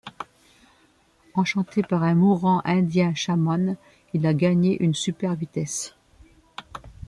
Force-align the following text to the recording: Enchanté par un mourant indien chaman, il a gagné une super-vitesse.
Enchanté 1.35 1.83
par 1.83 2.01
un 2.01 2.15
mourant 2.15 2.63
indien 2.65 3.13
chaman, 3.13 3.75
il 4.15 4.25
a 4.25 4.33
gagné 4.33 4.81
une 4.83 4.95
super-vitesse. 4.95 5.93